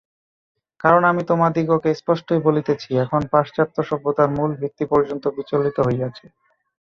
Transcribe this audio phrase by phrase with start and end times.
[0.83, 6.25] কারণ আমি তোমাদিগকে স্পষ্টই বলিতেছি, এখন পাশ্চাত্য সভ্যতার মূল ভিত্তি পর্যন্ত বিচলিত হইয়াছে।